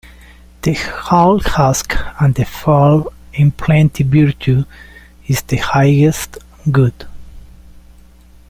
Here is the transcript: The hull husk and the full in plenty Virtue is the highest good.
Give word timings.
The 0.63 0.73
hull 0.73 1.37
husk 1.41 1.93
and 2.19 2.33
the 2.33 2.43
full 2.43 3.13
in 3.33 3.51
plenty 3.51 4.03
Virtue 4.03 4.65
is 5.27 5.43
the 5.43 5.57
highest 5.57 6.39
good. 6.71 7.05